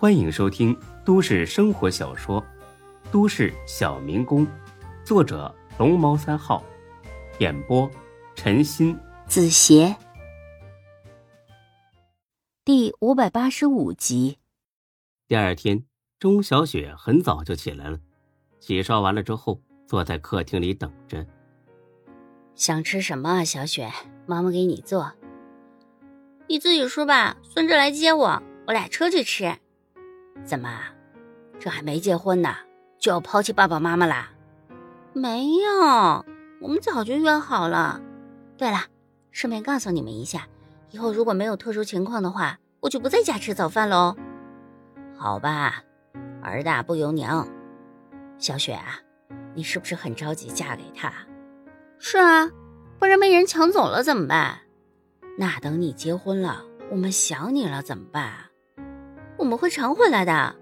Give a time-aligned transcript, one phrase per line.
[0.00, 0.74] 欢迎收听
[1.04, 2.40] 都市生活小说
[3.12, 4.46] 《都市小民工》，
[5.04, 6.64] 作者龙猫三号，
[7.38, 7.86] 演播
[8.34, 9.94] 陈鑫、子邪，
[12.64, 14.38] 第五百八十五集。
[15.28, 15.84] 第二天，
[16.18, 17.98] 钟小雪很早就起来了，
[18.58, 21.26] 洗刷完了之后，坐在客厅里等着。
[22.54, 23.92] 想吃什么啊，小雪？
[24.24, 25.12] 妈妈给你做。
[26.48, 29.54] 你自己说吧，孙志来接我，我俩车去吃。
[30.44, 30.68] 怎么，
[31.58, 32.54] 这还没结婚呢，
[32.98, 34.30] 就要抛弃爸爸妈妈啦？
[35.12, 36.24] 没有，
[36.60, 38.00] 我们早就约好了。
[38.56, 38.78] 对了，
[39.30, 40.46] 顺便告诉你们一下，
[40.90, 44.16] 以后如果没有特殊情况的话，我就不在家吃早饭喽。
[45.16, 45.82] 好吧，
[46.42, 47.46] 儿大不由娘。
[48.38, 48.98] 小雪啊，
[49.54, 51.12] 你是不是很着急嫁给他？
[51.98, 52.50] 是啊，
[52.98, 54.60] 不然被人抢走了怎么办？
[55.38, 58.49] 那等你结婚了，我们想你了怎么办？
[59.40, 60.54] 我们会常回来的。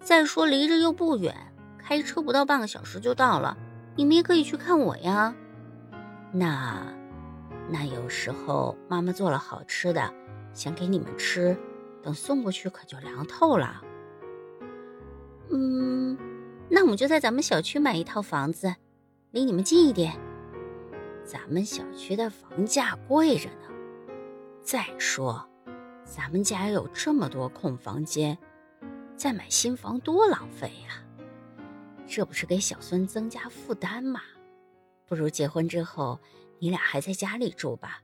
[0.00, 1.34] 再说离着又不远，
[1.78, 3.56] 开车不到半个小时就到了。
[3.94, 5.32] 你们也可以去看我呀。
[6.32, 6.82] 那，
[7.68, 10.12] 那有时候妈妈做了好吃的，
[10.52, 11.56] 想给你们吃，
[12.02, 13.80] 等送过去可就凉透了。
[15.50, 16.18] 嗯，
[16.68, 18.74] 那我们就在咱们小区买一套房子，
[19.30, 20.14] 离你们近一点。
[21.24, 23.68] 咱们小区的房价贵着呢。
[24.62, 25.48] 再说，
[26.06, 28.38] 咱们家有这么多空房间，
[29.16, 31.02] 再买新房多浪费呀！
[32.06, 34.20] 这不是给小孙增加负担吗？
[35.04, 36.20] 不如结婚之后，
[36.60, 38.02] 你俩还在家里住吧，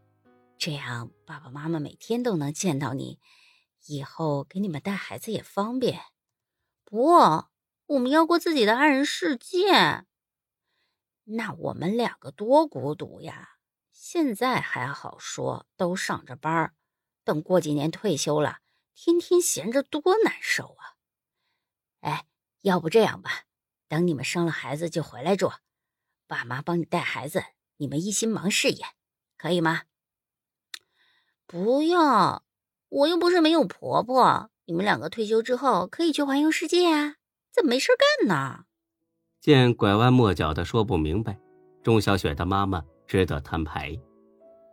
[0.59, 3.20] 这样爸爸妈妈每天都能见到你，
[3.86, 6.00] 以后给你们带孩子也方便。
[6.84, 7.14] 不，
[7.87, 10.05] 我们要过自己的二人世界。
[11.25, 13.50] 那我们两个多孤独呀！
[13.92, 16.75] 现在还好说，都上着班
[17.25, 18.59] 等过几年退休了，
[18.95, 20.98] 天天闲着多难受啊！
[22.01, 22.27] 哎，
[22.62, 23.45] 要不这样吧，
[23.89, 25.53] 等你们生了孩子就回来住，
[26.27, 27.43] 爸妈帮你带孩子，
[27.77, 28.84] 你们一心忙事业，
[29.37, 29.82] 可以吗？
[31.47, 32.44] 不要，
[32.88, 34.50] 我又不是没有婆婆。
[34.65, 37.16] 你们两个退休之后可以去环游世界啊，
[37.50, 38.65] 怎么没事干呢？
[39.41, 41.38] 见拐弯抹角的说不明白，
[41.82, 42.84] 钟小雪的妈妈。
[43.05, 43.94] 只得摊牌。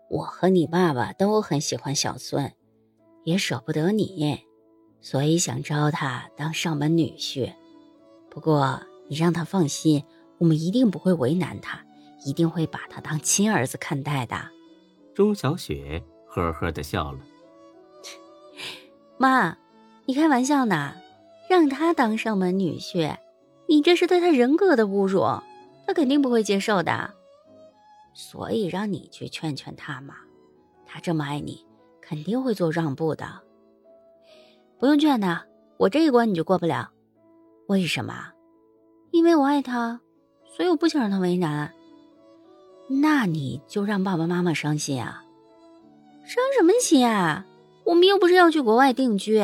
[0.10, 2.52] 我和你爸爸都很喜欢小孙，
[3.24, 4.40] 也舍不得你，
[5.02, 7.54] 所以想招他当上门女婿。
[8.30, 10.04] 不过你让他放心，
[10.40, 11.80] 我们一定不会为难他，
[12.26, 14.36] 一定会把他当亲儿子看待的。
[15.14, 17.20] 钟小雪呵呵的笑了。
[19.18, 19.58] 妈，
[20.06, 20.96] 你开玩笑呢？
[21.50, 23.18] 让他当上门女婿，
[23.68, 25.22] 你这是对他人格的侮辱，
[25.86, 27.14] 他肯定不会接受的。
[28.14, 30.16] 所以让你去劝劝他嘛，
[30.86, 31.66] 他这么爱你，
[32.02, 33.42] 肯定会做让步的。
[34.78, 35.46] 不用劝他，
[35.78, 36.92] 我这一关你就过不了。
[37.68, 38.32] 为什么？
[39.12, 40.02] 因为我爱他，
[40.56, 41.74] 所以我不想让他为难。
[42.88, 45.24] 那你就让爸爸妈妈伤心啊？
[46.26, 47.46] 伤什么心啊？
[47.86, 49.44] 我们又不是要去国外定居，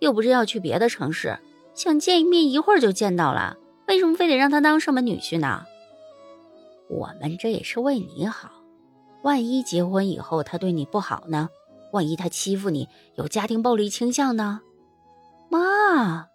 [0.00, 1.38] 又不是要去别的城市，
[1.74, 3.56] 想见一面一会儿就见到了，
[3.88, 5.64] 为什么非得让他当上门女婿呢？
[6.88, 8.50] 我们这也是为你好，
[9.22, 11.48] 万一结婚以后他对你不好呢？
[11.92, 14.60] 万一他欺负你，有家庭暴力倾向呢？
[15.50, 16.28] 妈，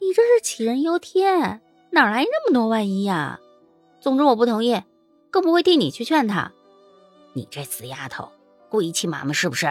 [0.00, 3.40] 你这是杞人忧天，哪来那么多万一呀？
[4.00, 4.82] 总之我不同意，
[5.30, 6.52] 更不会替你去劝他。
[7.34, 8.30] 你这死丫头，
[8.68, 9.66] 故意气妈妈是不是？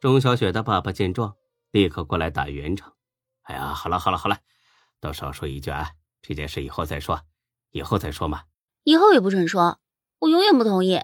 [0.00, 1.34] 钟小雪的爸爸见状，
[1.72, 2.92] 立刻过来打圆场。
[3.42, 4.38] 哎呀，好了好了好了，
[5.00, 5.90] 都少说一句啊，
[6.22, 7.20] 这件事以后再说，
[7.72, 8.42] 以后再说嘛。
[8.88, 9.78] 以后也不准说，
[10.18, 11.02] 我永远不同意。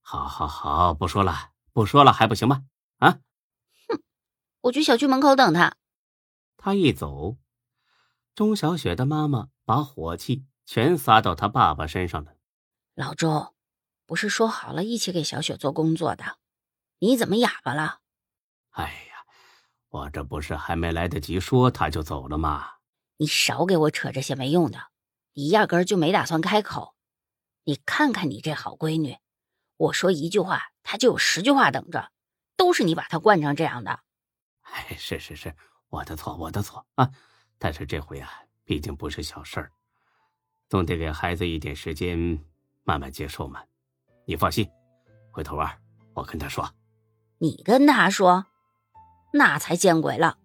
[0.00, 2.64] 好，好，好，不说了，不说了，还不行吗？
[2.96, 3.18] 啊！
[3.88, 4.00] 哼，
[4.62, 5.76] 我去小区门口等他。
[6.56, 7.36] 他一走，
[8.34, 12.36] 钟小雪的妈妈把火气全撒到他爸爸身上了。
[12.94, 13.54] 老周，
[14.06, 16.38] 不是说好了一起给小雪做工作的，
[17.00, 17.98] 你怎么哑巴了？
[18.70, 19.26] 哎呀，
[19.90, 22.76] 我这不是还没来得及说他就走了吗？
[23.18, 24.78] 你少给我扯这些没用的，
[25.34, 26.94] 你压根就没打算开口。
[27.64, 29.18] 你看看你这好闺女，
[29.76, 32.10] 我说一句话，她就有十句话等着，
[32.56, 34.00] 都是你把她惯成这样的。
[34.62, 35.54] 哎，是是是，
[35.88, 37.10] 我的错，我的错啊！
[37.58, 38.30] 但是这回啊，
[38.64, 39.72] 毕竟不是小事儿，
[40.68, 42.42] 总得给孩子一点时间
[42.84, 43.62] 慢慢接受嘛。
[44.24, 44.68] 你放心，
[45.30, 45.76] 回头啊，
[46.14, 46.72] 我跟他说。
[47.38, 48.46] 你跟他说，
[49.32, 50.38] 那才见鬼了！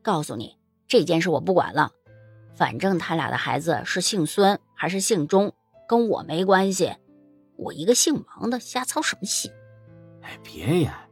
[0.00, 0.58] 告诉你，
[0.88, 1.92] 这件事我不管了，
[2.54, 5.54] 反正他俩的孩子是姓孙还是姓钟。
[5.92, 6.90] 跟我没关系，
[7.54, 9.52] 我一个姓王的瞎操什么心？
[10.22, 11.06] 哎，别呀，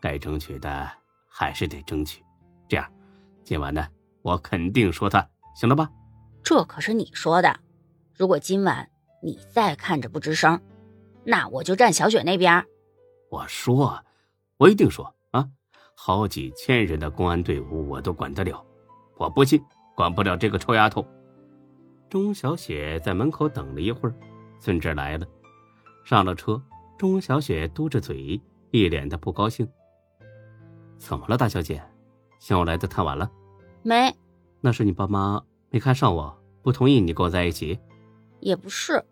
[0.00, 0.90] 该争取的
[1.28, 2.20] 还是得争取。
[2.68, 2.84] 这样，
[3.44, 3.86] 今晚呢，
[4.22, 5.24] 我肯定说他，
[5.54, 5.88] 行了吧？
[6.42, 7.60] 这可是你说的。
[8.12, 8.90] 如果今晚
[9.22, 10.60] 你再看着不吱声，
[11.22, 12.66] 那我就站小雪那边。
[13.30, 14.04] 我说，
[14.56, 15.48] 我一定说啊！
[15.94, 18.66] 好几千人的公安队伍我都管得了，
[19.16, 19.64] 我不信
[19.94, 21.06] 管不了这个臭丫头。
[22.08, 24.14] 钟小雪在门口等了一会儿，
[24.58, 25.26] 孙志来了，
[26.04, 26.60] 上了车。
[26.96, 28.40] 钟小雪嘟着嘴，
[28.72, 29.68] 一脸的不高兴。
[30.96, 31.80] 怎么了，大小姐？
[32.40, 33.30] 嫌我来的太晚了？
[33.82, 34.12] 没，
[34.60, 35.40] 那是你爸妈
[35.70, 37.78] 没看上我，不同意你跟我在一起。
[38.40, 39.04] 也不是，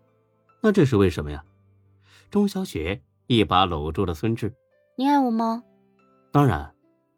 [0.61, 1.43] 那这是为什么呀？
[2.29, 4.53] 钟小雪一把搂住了孙志。
[4.97, 5.63] 你爱我吗？
[6.31, 6.73] 当然。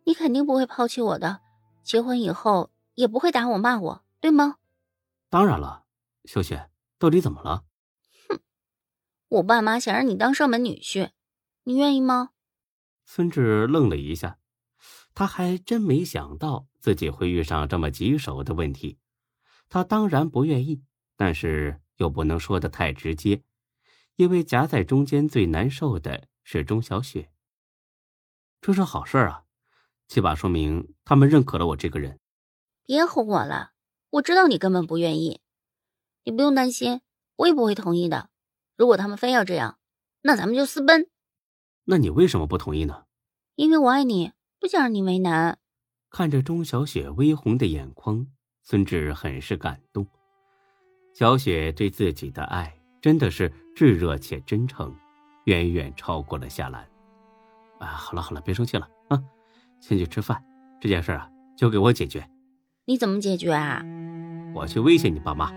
[0.06, 1.40] 你肯定不会抛弃我的，
[1.84, 4.58] 结婚以后也不会打我骂我，对吗？
[5.30, 5.86] 当然了，
[6.26, 7.64] 小雪，到底怎么了？
[8.28, 8.42] 哼，
[9.28, 11.12] 我爸妈想让你当上门女婿，
[11.66, 12.32] 你愿意吗？
[13.06, 14.40] 孙志愣了一下，
[15.14, 18.98] 他还真没想到自己会遇上这么棘手的问题。
[19.68, 20.84] 他当然不愿意，
[21.16, 23.44] 但是又不能说的太直接，
[24.16, 27.32] 因为夹在中间最难受的是钟小雪。
[28.62, 29.44] 这是好事啊，
[30.08, 32.20] 起码说明他们认可了我这个人。
[32.84, 33.74] 别哄我了。
[34.12, 35.40] 我知道你根本不愿意，
[36.24, 37.02] 你不用担心，
[37.36, 38.30] 我也不会同意的。
[38.76, 39.78] 如果他们非要这样，
[40.24, 41.08] 那咱们就私奔。
[41.86, 43.04] 那你为什么不同意呢？
[43.56, 45.60] 因为我爱你，不想让你为难。
[46.10, 48.26] 看着钟小雪微红的眼眶，
[48.64, 50.08] 孙志很是感动。
[51.14, 54.96] 小雪对自己的爱真的是炙热且真诚，
[55.46, 56.82] 远远超过了夏兰。
[57.80, 59.24] 啊，好了好了，别生气了啊，
[59.80, 60.44] 先去吃饭。
[60.82, 62.28] 这件事啊，交给我解决。
[62.86, 63.84] 你怎么解决啊？
[64.54, 65.52] 我去威胁你爸妈，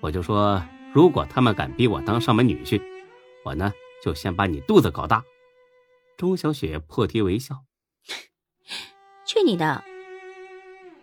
[0.00, 2.80] 我就说，如果他们敢逼我当上门女婿，
[3.44, 3.72] 我呢
[4.02, 5.22] 就先把你肚子搞大。
[6.16, 7.64] 钟小雪破涕为笑
[9.26, 9.82] ：“去你的！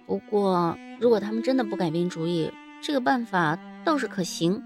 [0.05, 2.51] 不过，如果他们真的不改变主意，
[2.81, 4.61] 这个办法倒是可行。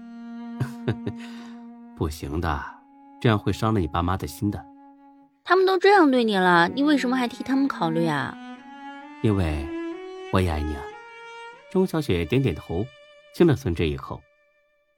[1.96, 2.62] ”不行的，
[3.20, 4.64] 这样会伤了你爸妈的心的。
[5.42, 8.36] 他们都这样对你了，你为什么还替他们考虑啊？
[9.22, 9.68] 因为。
[10.32, 10.82] 我也爱你啊，
[11.74, 12.86] 钟小雪点点头，
[13.34, 14.22] 亲了孙志一口。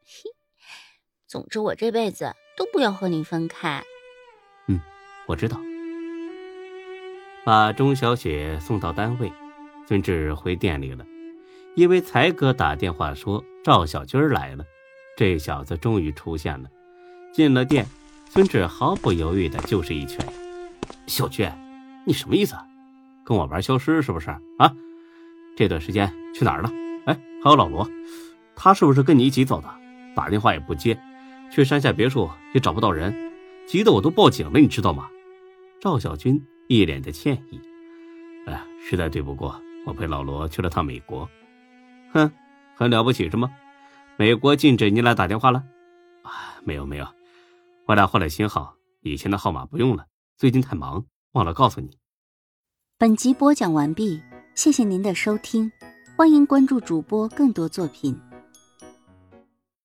[0.05, 0.31] 嘿，
[1.27, 3.83] 总之我这辈子都不要和你分开。
[4.69, 4.79] 嗯，
[5.27, 5.59] 我知道。
[7.47, 9.33] 把钟小雪送到单位，
[9.89, 11.07] 孙志回店里了，
[11.77, 14.63] 因为才哥打电话说赵小军来了，
[15.17, 16.69] 这小子终于出现了。
[17.33, 17.87] 进了店，
[18.29, 20.21] 孙志毫不犹豫的就是一拳。
[21.07, 21.51] 小军，
[22.05, 22.55] 你什么意思？
[23.25, 24.29] 跟我玩消失是不是
[24.59, 24.71] 啊？
[25.57, 26.71] 这段时间去哪儿了？
[27.07, 27.89] 哎，还有老罗，
[28.55, 29.69] 他是不是跟你一起走的？
[30.15, 30.99] 打电话也不接，
[31.51, 33.15] 去山下别墅也找不到人，
[33.67, 35.09] 急得我都报警了，你知道吗？
[35.81, 37.59] 赵小军一脸的歉意，
[38.47, 41.29] 哎，实在对不过，我陪老罗去了趟美国。
[42.13, 42.31] 哼，
[42.75, 43.51] 很了不起是吗？
[44.19, 45.63] 美国禁止你俩打电话了？
[46.23, 47.07] 啊，没有没有，
[47.87, 50.05] 我俩换了新号，以前的号码不用了，
[50.37, 51.97] 最近太忙，忘了告诉你。
[52.99, 54.23] 本集播讲完毕。
[54.57, 55.71] 谢谢您的收听，
[56.17, 58.19] 欢迎关注主播更多作品。